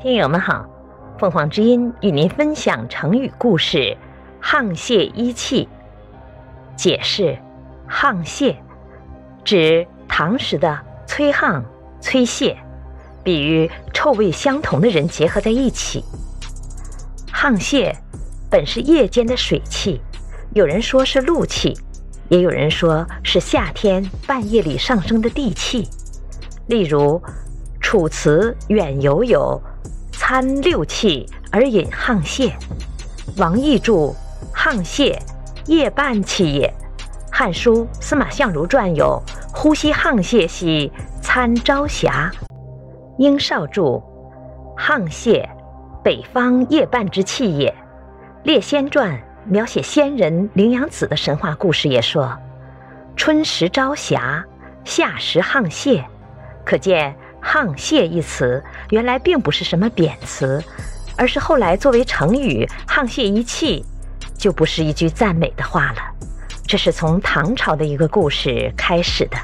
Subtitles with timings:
[0.00, 0.64] 听友们好，
[1.18, 3.96] 凤凰之音与您分享成语故事
[4.40, 5.68] “沆瀣一气”。
[6.78, 7.36] 解释：
[7.90, 8.54] 沆瀣，
[9.42, 11.60] 指唐时的崔沆、
[12.00, 12.56] 崔瀣，
[13.24, 16.04] 比喻臭味相同的人结合在一起。
[17.32, 17.92] 沆瀣
[18.48, 20.00] 本是夜间的水汽，
[20.54, 21.76] 有人说是露气，
[22.28, 25.88] 也有人说是夏天半夜里上升的地气。
[26.68, 27.20] 例如，
[27.80, 29.60] 《楚辞·远游》有。
[30.20, 32.52] 参六气而饮沆瀣，
[33.36, 34.12] 王逸注
[34.52, 35.16] 《沆瀣，
[35.66, 36.74] 夜半气也。
[37.30, 39.22] 汉书《司马相如传》有
[39.54, 40.92] 呼吸沆瀣兮，
[41.22, 42.32] 参朝霞。
[43.18, 44.02] 英少注
[44.76, 45.48] 沆瀣，
[46.02, 47.72] 北方夜半之气也。
[48.42, 52.36] 列仙传描写仙人灵阳子的神话故事也说，
[53.14, 54.44] 春时朝霞，
[54.84, 56.04] 夏时沆瀣，
[56.66, 57.16] 可见。
[57.42, 60.62] 沆瀣一词原来并不是什么贬词，
[61.16, 63.84] 而是后来作为成语“沆瀣一气”，
[64.38, 65.98] 就不是一句赞美的话了。
[66.66, 69.36] 这是从唐朝的一个故事开始的。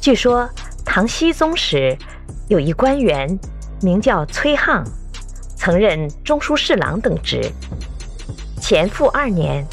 [0.00, 0.48] 据说
[0.84, 1.96] 唐僖宗时，
[2.48, 3.38] 有一官员
[3.80, 4.84] 名叫崔沆，
[5.54, 7.40] 曾任中书侍郎等职。
[8.60, 9.64] 乾复二年，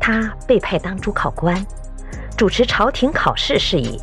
[0.00, 1.64] 他被派当主考官，
[2.36, 4.00] 主持朝廷考试事宜。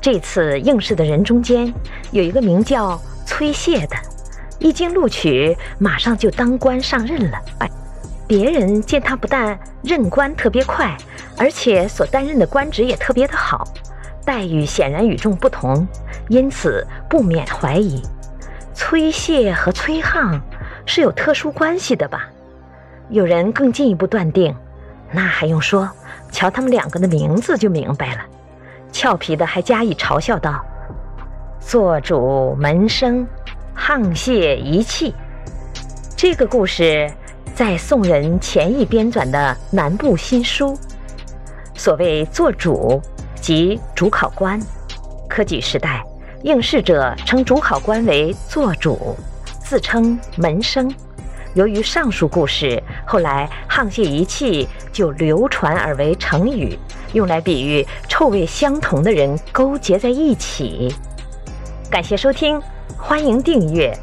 [0.00, 1.72] 这次应试的人中间
[2.10, 3.96] 有一个名叫崔燮的，
[4.58, 7.38] 一经录取，马上就当官上任了。
[8.26, 10.96] 别人见他不但任官特别快，
[11.36, 13.66] 而且所担任的官职也特别的好，
[14.24, 15.86] 待遇显然与众不同，
[16.28, 18.00] 因此不免怀疑
[18.72, 20.40] 崔燮和崔沆
[20.86, 22.28] 是有特殊关系的吧？
[23.10, 24.54] 有人更进一步断定，
[25.10, 25.90] 那还用说？
[26.30, 28.20] 瞧他们两个的名字就明白了。
[29.00, 30.62] 俏皮的还加以嘲笑道
[31.58, 33.26] ：“做主门生，
[33.74, 35.14] 沆瀣一气。”
[36.14, 37.10] 这个故事
[37.54, 40.74] 在宋人钱毅编纂的《南部新书》。
[41.74, 43.00] 所谓做主，
[43.40, 44.60] 即主考官。
[45.30, 46.04] 科举时代，
[46.42, 49.16] 应试者称主考官为做主，
[49.62, 50.92] 自称门生。
[51.54, 56.78] 由于上述故事，后来“沆瀣一气”就流传而为成语，
[57.12, 60.94] 用来比喻臭味相同的人勾结在一起。
[61.90, 62.60] 感谢收听，
[62.96, 63.96] 欢迎订阅。